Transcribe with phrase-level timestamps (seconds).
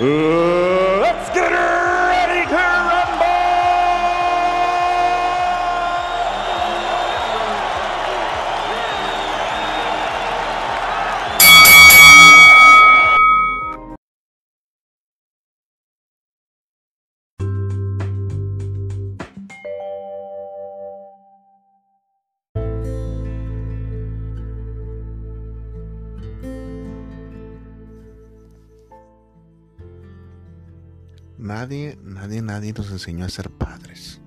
[0.00, 2.91] let's get ready to
[31.54, 34.22] Nadie, nadie, nadie nos enseñó a ser padres.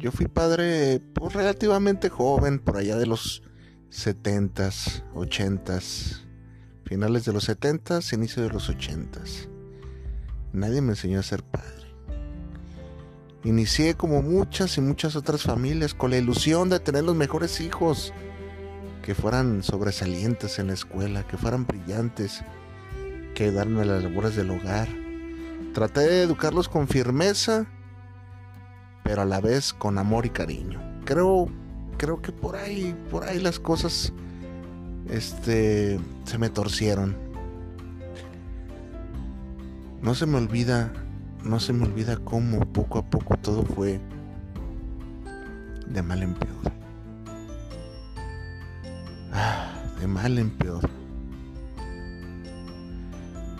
[0.00, 3.44] Yo fui padre pues, relativamente joven, por allá de los
[3.92, 6.26] 70s, 80s,
[6.84, 9.48] finales de los 70s, inicio de los 80s.
[10.52, 11.86] Nadie me enseñó a ser padre.
[13.44, 18.12] Inicié como muchas y muchas otras familias con la ilusión de tener los mejores hijos,
[19.02, 22.42] que fueran sobresalientes en la escuela, que fueran brillantes,
[23.36, 24.88] que darme las labores del hogar
[25.74, 27.66] Traté de educarlos con firmeza,
[29.04, 30.80] pero a la vez con amor y cariño.
[31.04, 31.48] Creo,
[31.96, 34.12] creo que por ahí, por ahí las cosas,
[35.08, 37.16] este, se me torcieron.
[40.02, 40.92] No se me olvida,
[41.44, 44.00] no se me olvida cómo poco a poco todo fue
[45.86, 46.72] de mal en peor.
[49.32, 50.97] Ah, de mal en peor.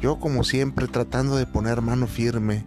[0.00, 2.64] Yo como siempre tratando de poner mano firme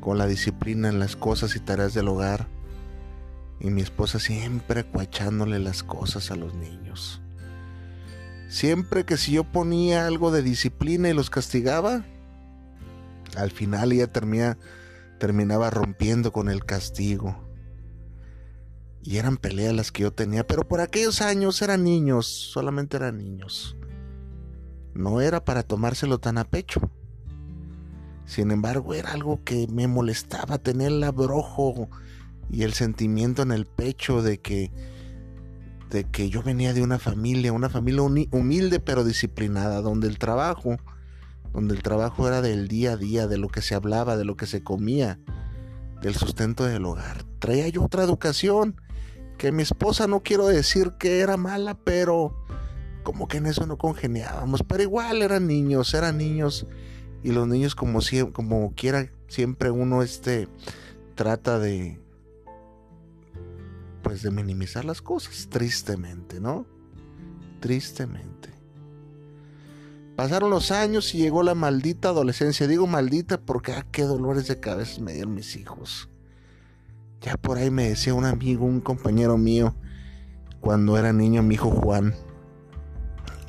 [0.00, 2.48] con la disciplina en las cosas y tareas del hogar.
[3.60, 7.20] Y mi esposa siempre acuachándole las cosas a los niños.
[8.48, 12.04] Siempre que si yo ponía algo de disciplina y los castigaba,
[13.36, 14.10] al final ella
[15.18, 17.44] terminaba rompiendo con el castigo.
[19.02, 23.18] Y eran peleas las que yo tenía, pero por aquellos años eran niños, solamente eran
[23.18, 23.76] niños
[24.96, 26.80] no era para tomárselo tan a pecho.
[28.24, 31.88] Sin embargo, era algo que me molestaba tener el abrojo
[32.50, 34.72] y el sentimiento en el pecho de que
[35.90, 40.76] de que yo venía de una familia, una familia humilde pero disciplinada, donde el trabajo,
[41.52, 44.36] donde el trabajo era del día a día, de lo que se hablaba, de lo
[44.36, 45.20] que se comía,
[46.02, 47.24] del sustento del hogar.
[47.38, 48.80] Traía yo otra educación
[49.38, 52.34] que mi esposa no quiero decir que era mala, pero
[53.06, 56.66] como que en eso no congeniábamos, pero igual eran niños, eran niños
[57.22, 58.00] y los niños como
[58.32, 60.48] como quiera siempre uno este
[61.14, 62.00] trata de
[64.02, 66.66] pues de minimizar las cosas, tristemente, ¿no?
[67.60, 68.50] Tristemente.
[70.16, 72.66] Pasaron los años y llegó la maldita adolescencia.
[72.66, 76.08] Digo maldita porque ah, qué dolores de cabeza me dieron mis hijos.
[77.20, 79.76] Ya por ahí me decía un amigo, un compañero mío,
[80.58, 82.12] cuando era niño, mi hijo Juan,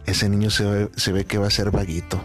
[0.08, 2.20] ese niño se ve, que va a ser vaguito.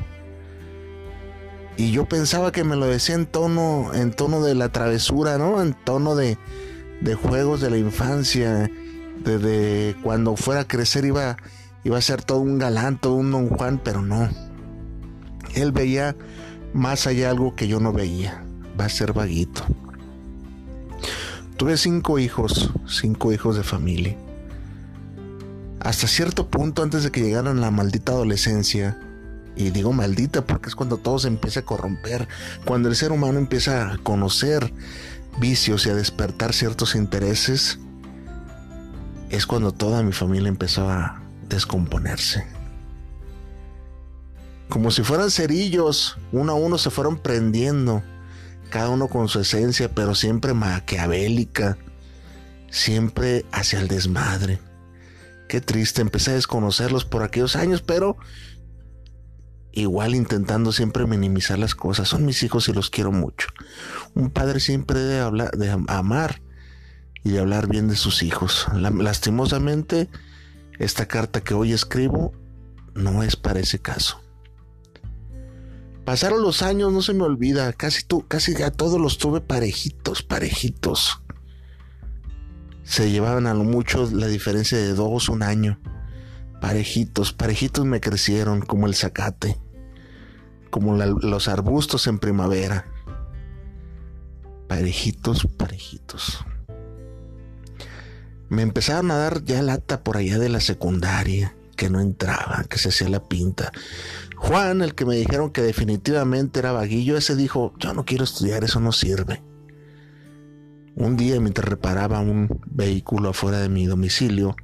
[1.77, 5.61] Y yo pensaba que me lo decía en tono, en tono de la travesura, ¿no?
[5.61, 6.39] En tono de,
[7.01, 8.71] de juegos de la infancia,
[9.25, 11.37] de, cuando fuera a crecer iba,
[11.83, 14.29] iba a ser todo un galán, todo un don Juan, pero no.
[15.55, 16.15] Él veía
[16.73, 18.45] más allá algo que yo no veía.
[18.81, 19.65] Va a ser vaguito.
[21.57, 24.17] Tuve cinco hijos, cinco hijos de familia
[25.83, 28.99] hasta cierto punto antes de que llegaran la maldita adolescencia,
[29.57, 32.29] y digo maldita porque es cuando todo se empieza a corromper,
[32.65, 34.73] cuando el ser humano empieza a conocer
[35.39, 37.79] vicios y a despertar ciertos intereses,
[39.31, 42.47] es cuando toda mi familia empezó a descomponerse.
[44.69, 48.03] Como si fueran cerillos, uno a uno se fueron prendiendo,
[48.71, 51.77] cada uno con su esencia, pero siempre maquiavélica,
[52.71, 54.61] siempre hacia el desmadre.
[55.53, 58.17] Qué triste, empecé a desconocerlos por aquellos años, pero
[59.71, 62.09] igual intentando siempre minimizar las cosas.
[62.09, 63.49] Son mis hijos y los quiero mucho.
[64.15, 66.41] Un padre siempre debe hablar, de amar
[67.23, 68.67] y de hablar bien de sus hijos.
[68.73, 70.09] Lastimosamente,
[70.79, 72.33] esta carta que hoy escribo
[72.95, 74.23] no es para ese caso.
[76.07, 80.23] Pasaron los años, no se me olvida, casi tú, casi ya todos los tuve parejitos,
[80.23, 81.23] parejitos
[82.93, 85.81] se llevaban a lo mucho la diferencia de dos, un año.
[86.61, 89.59] Parejitos, parejitos me crecieron como el zacate.
[90.69, 92.85] como los arbustos en primavera.
[94.69, 96.45] Parejitos, parejitos.
[98.51, 102.77] Me empezaron a dar ya lata por allá de la secundaria, que no entraba, que
[102.77, 103.73] se hacía la pinta.
[104.37, 108.65] Juan, el que me dijeron que definitivamente era vaguillo, ese dijo, yo no quiero estudiar,
[108.65, 109.43] eso no sirve.
[110.95, 114.55] Un día mientras reparaba un vehículo afuera de mi domicilio,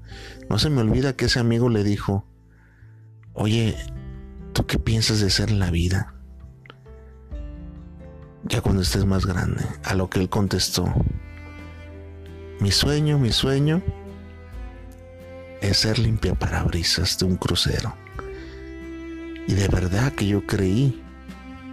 [0.51, 2.27] no se me olvida que ese amigo le dijo,
[3.33, 3.77] oye,
[4.53, 6.15] ¿tú qué piensas de ser en la vida?
[8.45, 10.93] Ya cuando estés más grande, a lo que él contestó,
[12.61, 13.83] mi sueño, mi sueño
[15.61, 17.95] es ser limpia parabrisas de un crucero.
[19.47, 21.03] Y de verdad que yo creí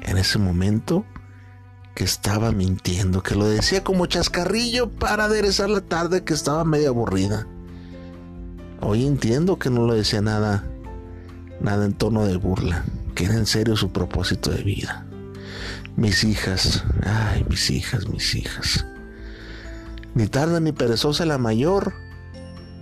[0.02, 1.06] en ese momento
[1.96, 6.90] que estaba mintiendo, que lo decía como chascarrillo para aderezar la tarde que estaba medio
[6.90, 7.48] aburrida.
[8.82, 10.66] Hoy entiendo que no lo decía nada,
[11.62, 12.84] nada en tono de burla,
[13.16, 15.08] que era en serio su propósito de vida.
[15.96, 18.86] Mis hijas, ay, mis hijas, mis hijas.
[20.14, 21.94] Ni tarda ni perezosa la mayor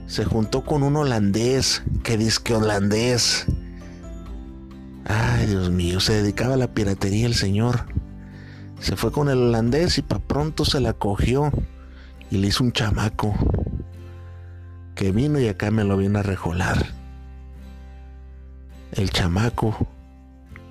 [0.07, 3.45] se juntó con un holandés, que dice que holandés.
[5.06, 7.93] Ay, Dios mío, se dedicaba a la piratería el señor.
[8.84, 11.50] Se fue con el holandés y pa' pronto se la cogió
[12.30, 13.34] y le hizo un chamaco
[14.94, 16.86] que vino y acá me lo vino a rejolar.
[18.92, 19.88] El chamaco,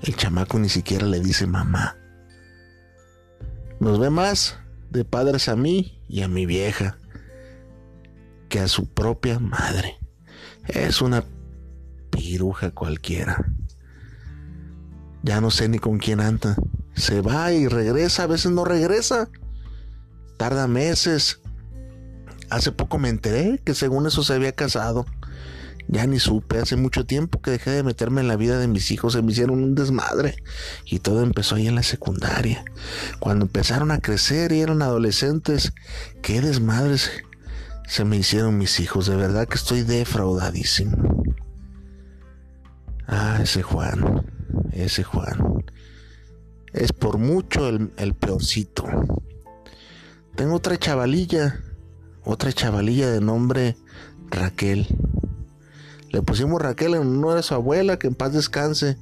[0.02, 1.96] el chamaco ni siquiera le dice mamá.
[3.80, 4.58] Nos ve más
[4.90, 6.98] de padres a mí y a mi vieja
[8.50, 9.96] que a su propia madre.
[10.68, 11.24] Es una
[12.10, 13.42] piruja cualquiera.
[15.22, 16.58] Ya no sé ni con quién anda.
[16.94, 19.28] Se va y regresa, a veces no regresa.
[20.36, 21.40] Tarda meses.
[22.50, 25.06] Hace poco me enteré que según eso se había casado.
[25.88, 28.90] Ya ni supe, hace mucho tiempo que dejé de meterme en la vida de mis
[28.90, 30.36] hijos, se me hicieron un desmadre.
[30.86, 32.64] Y todo empezó ahí en la secundaria.
[33.20, 35.72] Cuando empezaron a crecer y eran adolescentes,
[36.22, 37.10] qué desmadres
[37.86, 39.06] se me hicieron mis hijos.
[39.06, 41.24] De verdad que estoy defraudadísimo.
[43.06, 44.26] Ah, ese Juan,
[44.72, 45.62] ese Juan
[46.72, 48.84] es por mucho el, peorcito.
[50.34, 51.60] Tengo otra chavalilla,
[52.24, 53.76] otra chavalilla de nombre
[54.30, 54.86] Raquel.
[56.10, 58.96] Le pusimos Raquel en honor a su abuela, que en paz descanse.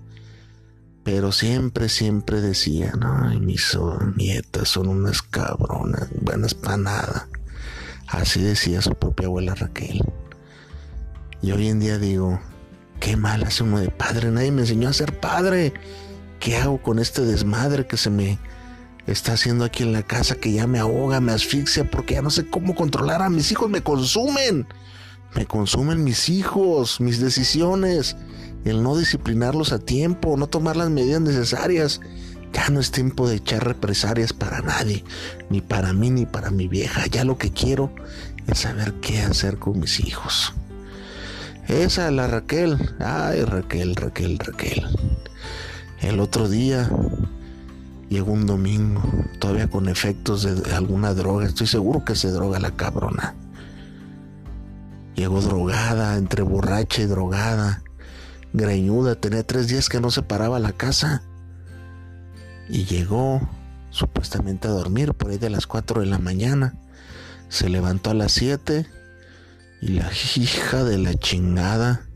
[1.02, 3.76] Pero siempre, siempre decía, ay, mis
[4.16, 7.28] nietas son unas cabronas, buenas para nada.
[8.06, 10.02] Así decía su propia abuela Raquel.
[11.43, 12.38] Y hoy en día digo,
[12.99, 15.73] qué mal hace uno de padre, nadie me enseñó a ser padre.
[16.40, 18.38] ¿Qué hago con este desmadre que se me
[19.06, 22.31] está haciendo aquí en la casa que ya me ahoga, me asfixia porque ya no
[22.31, 23.69] sé cómo controlar a mis hijos?
[23.69, 24.66] Me consumen.
[25.34, 28.16] Me consumen mis hijos, mis decisiones.
[28.64, 32.00] El no disciplinarlos a tiempo, no tomar las medidas necesarias.
[32.54, 35.04] Ya no es tiempo de echar represalias para nadie,
[35.50, 37.06] ni para mí ni para mi vieja.
[37.06, 37.94] Ya lo que quiero
[38.46, 40.54] es saber qué hacer con mis hijos.
[41.69, 42.78] Esa, la Raquel.
[42.98, 44.87] Ay, Raquel, Raquel, Raquel.
[46.02, 46.91] El otro día
[48.08, 49.02] llegó un domingo,
[49.38, 51.47] todavía con efectos de alguna droga.
[51.47, 53.35] Estoy seguro que se droga la cabrona.
[55.14, 57.82] Llegó drogada, entre borracha y drogada,
[58.52, 59.14] greñuda.
[59.14, 61.23] Tenía tres días que no se paraba la casa.
[62.69, 63.47] Y llegó
[63.90, 66.75] supuestamente a dormir por ahí de las 4 de la mañana.
[67.49, 68.87] Se levantó a las 7
[69.83, 72.07] y la hija de la chingada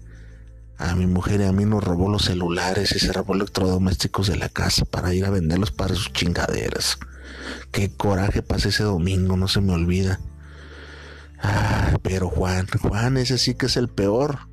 [0.78, 4.36] a mi mujer y a mí nos robó los celulares y se robó electrodomésticos de
[4.36, 6.98] la casa para ir a venderlos para sus chingaderas.
[7.70, 10.20] Qué coraje pasé ese domingo, no se me olvida.
[11.42, 14.48] Ah, pero Juan, Juan, ese sí que es el peor.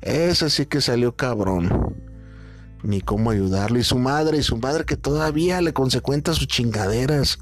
[0.00, 1.96] Ese sí que salió cabrón.
[2.82, 3.80] Ni cómo ayudarle.
[3.80, 7.38] Y su madre, y su madre que todavía le consecuenta sus chingaderas.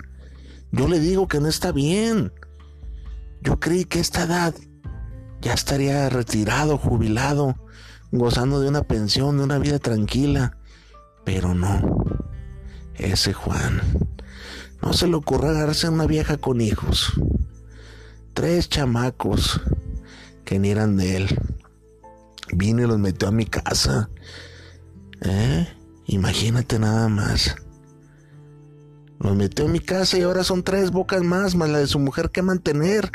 [0.72, 2.32] Yo le digo que no está bien.
[3.42, 4.54] Yo creí que a esta edad
[5.40, 7.54] ya estaría retirado, jubilado
[8.10, 10.56] gozando de una pensión, de una vida tranquila.
[11.24, 12.04] Pero no,
[12.94, 13.80] ese Juan,
[14.82, 17.12] no se le ocurre agarrarse a una vieja con hijos.
[18.34, 19.60] Tres chamacos
[20.44, 21.38] que ni eran de él.
[22.52, 24.08] Vino y los metió a mi casa.
[25.20, 25.68] ¿Eh?
[26.06, 27.56] Imagínate nada más.
[29.20, 31.98] Los metió a mi casa y ahora son tres bocas más, más la de su
[31.98, 33.10] mujer que mantener.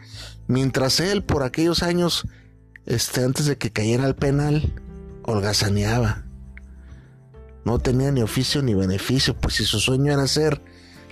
[0.47, 2.27] Mientras él, por aquellos años,
[2.85, 4.73] este, antes de que cayera al penal,
[5.23, 6.23] holgazaneaba.
[7.65, 10.61] No tenía ni oficio ni beneficio, pues si su sueño era ser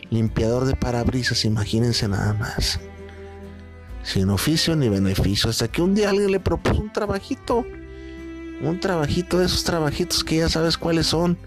[0.10, 2.80] limpiador de parabrisas, imagínense nada más.
[4.04, 7.66] Sin oficio ni beneficio, hasta que un día alguien le propuso un trabajito.
[8.62, 11.38] Un trabajito de esos trabajitos que ya sabes cuáles son.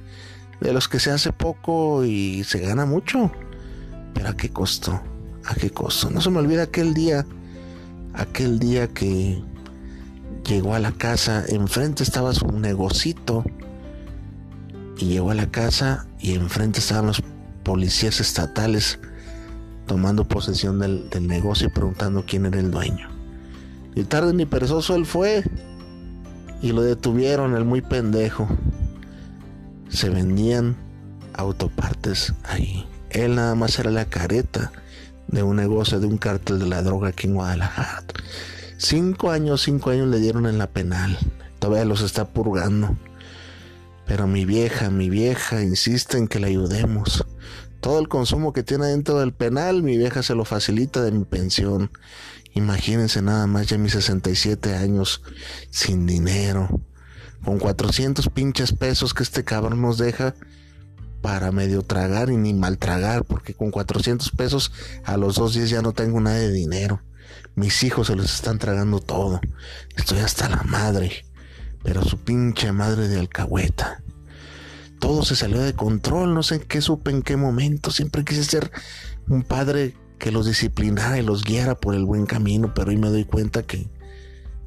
[0.61, 3.31] de los que se hace poco y se gana mucho.
[4.15, 5.03] Pero a qué costo,
[5.45, 6.09] a qué costo.
[6.11, 7.27] No se me olvida aquel día,
[8.15, 9.43] aquel día que
[10.45, 13.45] llegó a la casa, enfrente estaba su negocito
[14.99, 17.23] y llegó a la casa y enfrente estaban los
[17.63, 18.99] policías estatales
[19.87, 23.09] tomando posesión del, negocio y preguntando quién era el dueño.
[23.95, 25.45] Y tarde ni perezoso él fue
[26.61, 28.49] y lo detuvieron, el muy pendejo.
[29.89, 30.77] Se vendían
[31.35, 32.87] autopartes ahí.
[33.11, 34.73] Él nada más era la careta
[35.29, 38.03] de un negocio, de un cártel de la droga aquí en Guadalajara.
[38.85, 41.19] Cinco años, cinco años le dieron en la penal.
[41.59, 42.99] Todavía los está purgando.
[44.07, 47.25] Pero mi vieja, mi vieja insiste en que le ayudemos.
[47.81, 51.25] Todo el consumo que tiene dentro del penal, mi vieja se lo facilita de mi
[51.25, 51.93] pensión.
[52.53, 55.23] Imagínense nada más ya mis 67 años
[55.71, 56.69] sin dinero.
[57.43, 60.35] Con 400 pinches pesos que este cabrón nos deja
[61.23, 64.73] para medio tragar y ni mal tragar, porque con 400 pesos
[65.05, 67.01] a los dos días ya no tengo nada de dinero.
[67.57, 69.41] Mis hijos se los están tragando todo.
[69.97, 71.25] Estoy hasta la madre.
[71.83, 74.03] Pero su pinche madre de alcahueta.
[74.99, 77.91] Todo se salió de control, no sé en qué supe en qué momento.
[77.91, 78.73] Siempre quise ser
[79.29, 83.11] un padre que los disciplinara y los guiara por el buen camino, pero hoy me
[83.11, 83.87] doy cuenta que,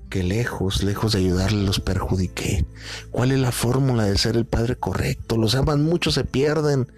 [0.09, 2.65] que lejos, lejos de ayudarles los perjudiqué.
[3.09, 5.37] ¿Cuál es la fórmula de ser el padre correcto?
[5.37, 6.91] Los aman mucho, se pierden.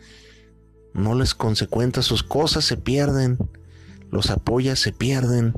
[0.94, 3.38] No les consecuenta sus cosas, se pierden.
[4.12, 5.54] Los apoya, se pierden.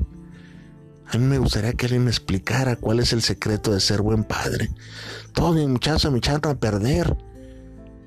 [1.12, 4.24] A mí me gustaría que alguien me explicara cuál es el secreto de ser buen
[4.24, 4.70] padre.
[5.34, 7.14] Todos mis muchachos me echaron a perder.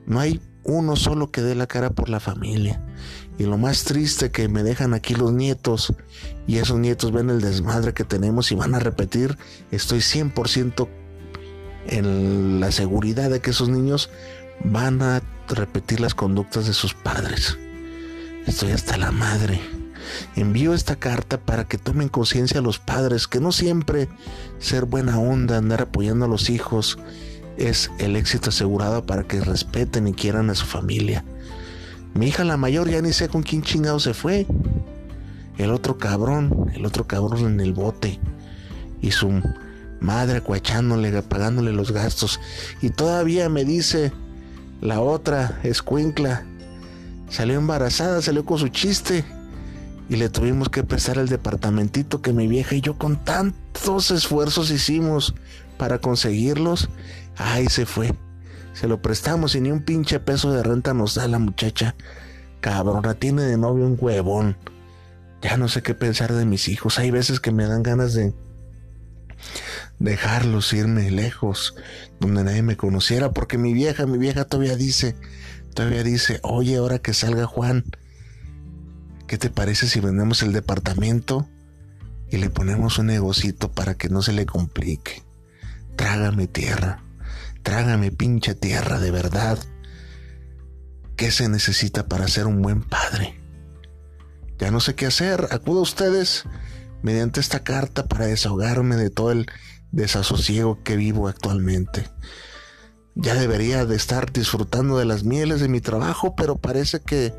[0.08, 2.84] No hay uno solo que dé la cara por la familia.
[3.38, 5.94] Y lo más triste que me dejan aquí los nietos
[6.48, 9.38] y esos nietos ven el desmadre que tenemos y van a repetir,
[9.70, 10.88] estoy 100%
[11.88, 14.10] en la seguridad de que esos niños
[14.64, 17.60] van a repetir las conductas de sus padres.
[18.48, 19.75] Estoy hasta la madre.
[20.36, 24.08] Envío esta carta para que tomen conciencia los padres que no siempre
[24.60, 26.98] ser buena onda, andar apoyando a los hijos
[27.58, 31.24] es el éxito asegurado para que respeten y quieran a su familia.
[32.14, 34.48] Mi hija la mayor ya ni sé con quién chingado se fue.
[35.58, 38.20] El otro cabrón, el otro cabrón en el bote.
[39.02, 39.42] Y su
[40.00, 42.40] madre cuachándole, pagándole los gastos.
[42.82, 44.12] Y todavía me dice
[44.82, 46.46] la otra, escuincla,
[47.30, 49.26] salió embarazada, salió con su chiste.
[50.10, 54.70] Y le tuvimos que prestar el departamentito que mi vieja y yo con tantos esfuerzos
[54.70, 55.34] hicimos
[55.78, 56.90] para conseguirlos.
[57.38, 58.14] Ahí se fue.
[58.74, 61.96] Se lo prestamos y ni un pinche peso de renta nos da la muchacha.
[62.62, 64.58] Cabrona, tiene de novio un huevón.
[65.42, 67.00] Ya no sé qué pensar de mis hijos.
[67.00, 68.34] Hay veces que me dan ganas de
[70.00, 71.76] dejarlos irme lejos,
[72.20, 75.16] donde nadie me conociera, porque mi vieja, mi vieja todavía dice,
[75.74, 77.86] todavía dice, oye, ahora que salga Juan,
[79.28, 81.50] ¿qué te parece si vendemos el departamento
[82.30, 85.24] y le ponemos un negocito para que no se le complique?
[85.96, 87.04] Trágame tierra.
[87.64, 89.58] Trágame pinche tierra de verdad.
[91.16, 93.40] ¿Qué se necesita para ser un buen padre?
[94.60, 95.48] Ya no sé qué hacer.
[95.52, 96.44] Acudo a ustedes
[97.02, 99.48] mediante esta carta para desahogarme de todo el
[99.92, 102.08] desasosiego que vivo actualmente.
[103.16, 107.34] Ya debería de estar disfrutando de las mieles de mi trabajo, pero parece que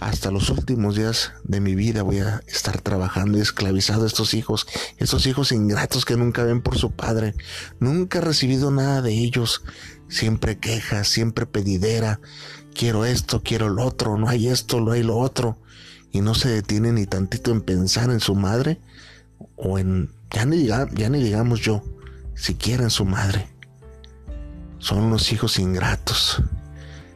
[0.00, 4.34] hasta los últimos días de mi vida voy a estar trabajando y esclavizado a estos
[4.34, 7.34] hijos, estos hijos ingratos que nunca ven por su padre.
[7.80, 9.62] Nunca he recibido nada de ellos.
[10.08, 12.20] Siempre quejas, siempre pedidera.
[12.74, 15.58] Quiero esto, quiero lo otro, no hay esto, no hay lo otro.
[16.12, 18.80] Y no se detiene ni tantito en pensar en su madre
[19.56, 21.82] o en, ya ni, ya ni digamos yo,
[22.34, 23.48] siquiera en su madre.
[24.78, 26.40] Son unos hijos ingratos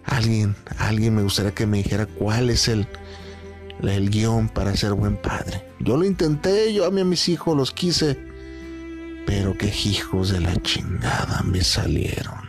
[0.05, 2.87] Alguien, alguien me gustaría que me dijera cuál es el,
[3.83, 5.65] el guion para ser buen padre.
[5.81, 8.19] Yo lo intenté, yo a mí a mis hijos los quise,
[9.27, 12.42] pero qué hijos de la chingada me salieron.